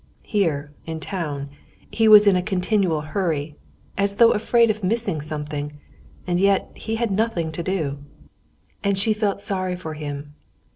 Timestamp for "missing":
4.83-5.21